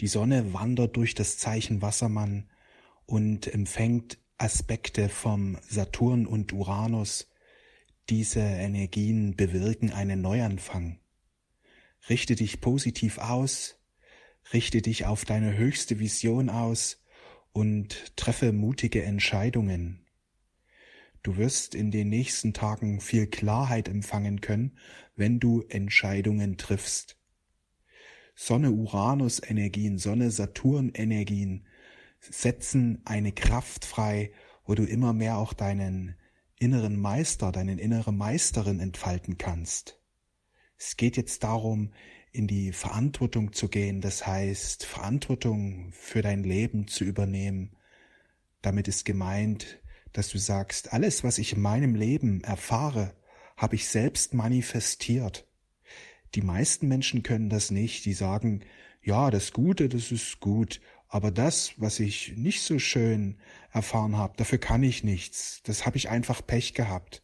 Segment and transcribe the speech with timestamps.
[0.00, 2.48] Die Sonne wandert durch das Zeichen Wassermann
[3.06, 7.28] und empfängt Aspekte vom Saturn und Uranus.
[8.08, 11.00] Diese Energien bewirken einen Neuanfang.
[12.08, 13.80] Richte dich positiv aus,
[14.52, 17.02] richte dich auf deine höchste Vision aus
[17.52, 20.06] und treffe mutige Entscheidungen.
[21.24, 24.78] Du wirst in den nächsten Tagen viel Klarheit empfangen können,
[25.16, 27.16] wenn du Entscheidungen triffst.
[28.40, 31.66] Sonne-Uranus-Energien, Sonne-Saturn-Energien
[32.20, 34.30] setzen eine Kraft frei,
[34.64, 36.14] wo du immer mehr auch deinen
[36.56, 40.00] inneren Meister, deinen innere Meisterin entfalten kannst.
[40.76, 41.92] Es geht jetzt darum,
[42.30, 47.76] in die Verantwortung zu gehen, das heißt, Verantwortung für dein Leben zu übernehmen.
[48.62, 49.82] Damit ist gemeint,
[50.12, 53.16] dass du sagst, alles, was ich in meinem Leben erfahre,
[53.56, 55.47] habe ich selbst manifestiert.
[56.34, 58.04] Die meisten Menschen können das nicht.
[58.04, 58.60] Die sagen,
[59.02, 63.38] ja, das Gute, das ist gut, aber das, was ich nicht so schön
[63.72, 65.62] erfahren habe, dafür kann ich nichts.
[65.62, 67.22] Das habe ich einfach Pech gehabt.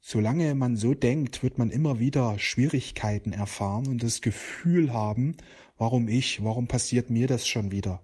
[0.00, 5.36] Solange man so denkt, wird man immer wieder Schwierigkeiten erfahren und das Gefühl haben,
[5.78, 8.02] warum ich, warum passiert mir das schon wieder?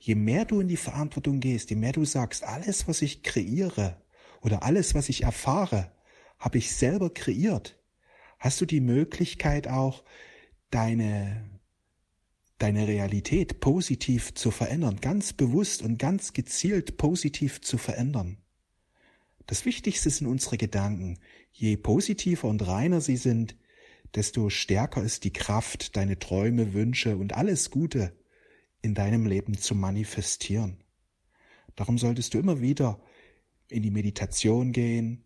[0.00, 4.02] Je mehr du in die Verantwortung gehst, je mehr du sagst, alles, was ich kreiere
[4.40, 5.92] oder alles, was ich erfahre,
[6.38, 7.78] habe ich selber kreiert,
[8.42, 10.02] hast du die Möglichkeit auch,
[10.70, 11.48] deine,
[12.58, 18.38] deine Realität positiv zu verändern, ganz bewusst und ganz gezielt positiv zu verändern.
[19.46, 21.20] Das Wichtigste sind unsere Gedanken.
[21.52, 23.54] Je positiver und reiner sie sind,
[24.16, 28.12] desto stärker ist die Kraft, deine Träume, Wünsche und alles Gute
[28.80, 30.82] in deinem Leben zu manifestieren.
[31.76, 33.00] Darum solltest du immer wieder
[33.68, 35.24] in die Meditation gehen,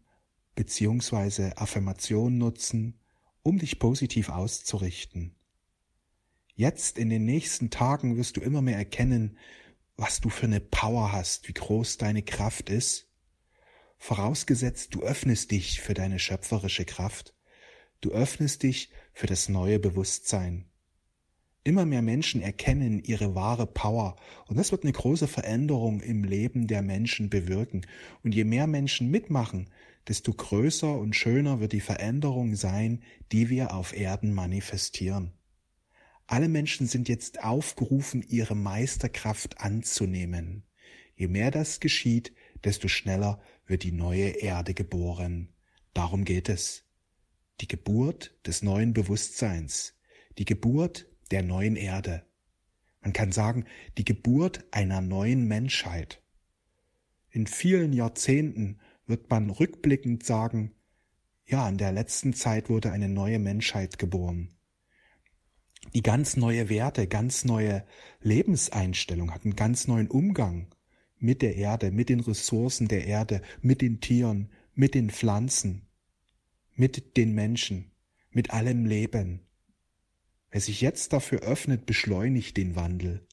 [0.55, 2.99] beziehungsweise Affirmation nutzen,
[3.47, 5.37] um dich positiv auszurichten.
[6.57, 9.39] Jetzt in den nächsten Tagen wirst du immer mehr erkennen,
[9.97, 13.07] was du für eine Power hast, wie groß deine Kraft ist.
[13.99, 17.35] Vorausgesetzt, du öffnest dich für deine schöpferische Kraft.
[18.01, 20.69] Du öffnest dich für das neue Bewusstsein.
[21.67, 24.15] Immer mehr Menschen erkennen ihre wahre Power
[24.47, 27.85] und das wird eine große Veränderung im Leben der Menschen bewirken.
[28.23, 29.69] Und je mehr Menschen mitmachen,
[30.07, 35.33] desto größer und schöner wird die Veränderung sein, die wir auf Erden manifestieren.
[36.29, 40.63] Alle Menschen sind jetzt aufgerufen, ihre Meisterkraft anzunehmen.
[41.17, 45.49] Je mehr das geschieht, desto schneller wird die neue Erde geboren.
[45.95, 46.85] Darum geht es.
[47.61, 49.95] Die Geburt des neuen Bewusstseins,
[50.39, 52.25] die Geburt der neuen Erde.
[53.01, 53.65] Man kann sagen,
[53.99, 56.23] die Geburt einer neuen Menschheit.
[57.31, 60.73] In vielen Jahrzehnten wird man rückblickend sagen,
[61.47, 64.57] ja, in der letzten Zeit wurde eine neue Menschheit geboren.
[65.95, 67.87] Die ganz neue Werte, ganz neue
[68.21, 70.75] Lebenseinstellung hat einen ganz neuen Umgang
[71.19, 75.87] mit der Erde, mit den Ressourcen der Erde, mit den Tieren, mit den Pflanzen,
[76.75, 77.93] mit den Menschen,
[78.31, 79.46] mit allem Leben.
[80.51, 83.27] Wer sich jetzt dafür öffnet, beschleunigt den Wandel.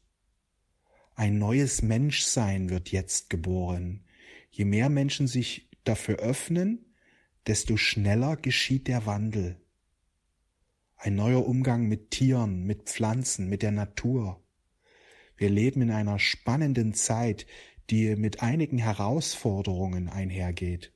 [1.15, 4.05] Ein neues Menschsein wird jetzt geboren.
[4.49, 6.93] Je mehr Menschen sich dafür öffnen,
[7.45, 9.61] desto schneller geschieht der Wandel.
[10.95, 14.41] Ein neuer Umgang mit Tieren, mit Pflanzen, mit der Natur.
[15.35, 17.45] Wir leben in einer spannenden Zeit,
[17.89, 20.93] die mit einigen Herausforderungen einhergeht.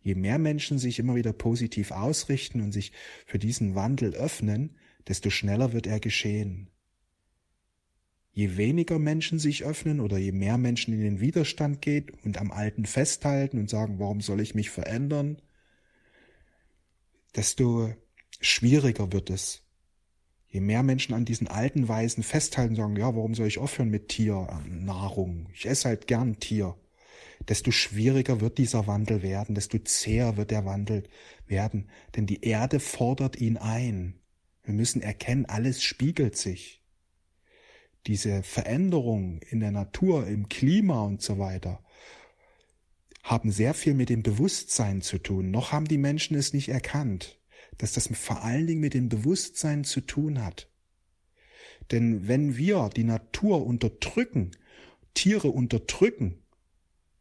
[0.00, 2.92] Je mehr Menschen sich immer wieder positiv ausrichten und sich
[3.24, 4.76] für diesen Wandel öffnen,
[5.08, 6.68] desto schneller wird er geschehen.
[8.32, 12.50] Je weniger Menschen sich öffnen oder je mehr Menschen in den Widerstand geht und am
[12.50, 15.42] Alten festhalten und sagen, warum soll ich mich verändern,
[17.36, 17.92] desto
[18.40, 19.62] schwieriger wird es.
[20.48, 23.90] Je mehr Menschen an diesen alten Weisen festhalten und sagen, ja, warum soll ich aufhören
[23.90, 25.48] mit Tiernahrung?
[25.54, 26.76] Ich esse halt gern Tier.
[27.48, 31.04] Desto schwieriger wird dieser Wandel werden, desto zäher wird der Wandel
[31.46, 34.21] werden, denn die Erde fordert ihn ein.
[34.64, 36.82] Wir müssen erkennen, alles spiegelt sich.
[38.06, 41.84] Diese Veränderungen in der Natur, im Klima und so weiter
[43.22, 45.50] haben sehr viel mit dem Bewusstsein zu tun.
[45.50, 47.38] Noch haben die Menschen es nicht erkannt,
[47.78, 50.68] dass das vor allen Dingen mit dem Bewusstsein zu tun hat.
[51.90, 54.52] Denn wenn wir die Natur unterdrücken,
[55.14, 56.42] Tiere unterdrücken,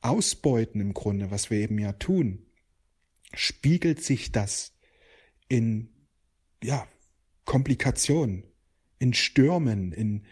[0.02, 2.46] ausbeuten im Grunde, was wir eben ja tun,
[3.34, 4.74] spiegelt sich das
[5.48, 5.90] in,
[6.64, 6.88] ja,
[7.52, 8.46] Komplikationen,
[8.98, 10.24] in Stürmen, in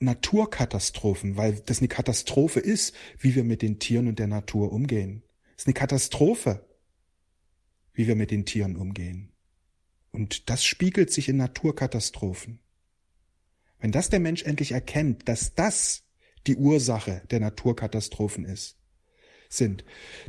[0.00, 5.22] Naturkatastrophen, weil das eine Katastrophe ist, wie wir mit den Tieren und der Natur umgehen.
[5.56, 6.68] Es ist eine Katastrophe,
[7.92, 9.30] wie wir mit den Tieren umgehen.
[10.10, 12.58] Und das spiegelt sich in Naturkatastrophen.
[13.78, 16.02] wenn das der Mensch endlich erkennt, dass das
[16.48, 18.78] die Ursache der Naturkatastrophen ist,
[19.48, 19.84] sind,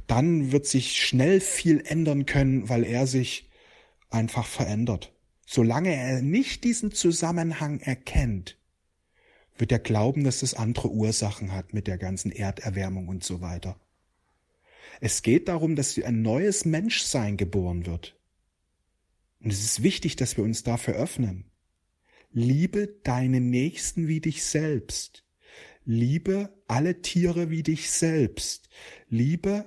[0.05, 3.49] dann wird sich schnell viel ändern können, weil er sich
[4.11, 5.14] einfach verändert.
[5.45, 8.57] Solange er nicht diesen Zusammenhang erkennt,
[9.57, 13.79] wird er glauben, dass es andere Ursachen hat mit der ganzen Erderwärmung und so weiter.
[15.01, 18.17] Es geht darum, dass ein neues Menschsein geboren wird.
[19.39, 21.45] Und es ist wichtig, dass wir uns dafür öffnen.
[22.31, 25.23] Liebe deinen Nächsten wie dich selbst.
[25.85, 28.69] Liebe alle Tiere wie dich selbst.
[29.07, 29.65] Liebe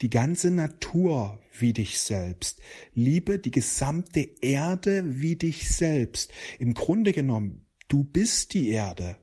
[0.00, 2.60] die ganze Natur wie dich selbst.
[2.94, 6.32] Liebe die gesamte Erde wie dich selbst.
[6.58, 9.16] Im Grunde genommen, du bist die Erde.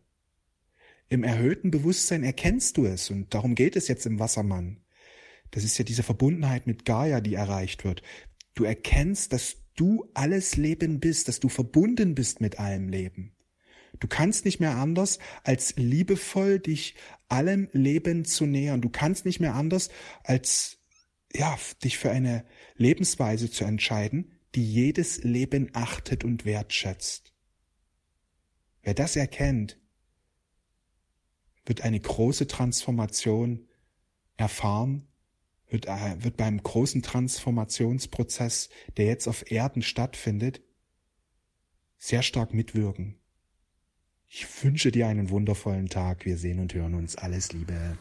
[1.09, 4.81] Im erhöhten Bewusstsein erkennst du es und darum geht es jetzt im Wassermann.
[5.51, 8.03] Das ist ja diese Verbundenheit mit Gaia, die erreicht wird.
[8.53, 13.36] Du erkennst, dass du alles Leben bist, dass du verbunden bist mit allem Leben.
[13.99, 16.95] Du kannst nicht mehr anders, als liebevoll dich
[17.27, 18.81] allem Leben zu nähern.
[18.81, 19.89] Du kannst nicht mehr anders,
[20.23, 20.77] als
[21.33, 22.45] ja, dich für eine
[22.75, 27.33] Lebensweise zu entscheiden, die jedes Leben achtet und wertschätzt.
[28.81, 29.77] Wer das erkennt,
[31.65, 33.67] wird eine große Transformation
[34.37, 35.07] erfahren,
[35.67, 40.61] wird, äh, wird beim großen Transformationsprozess, der jetzt auf Erden stattfindet,
[41.97, 43.19] sehr stark mitwirken.
[44.29, 46.25] Ich wünsche dir einen wundervollen Tag.
[46.25, 47.15] Wir sehen und hören uns.
[47.15, 47.97] Alles Liebe.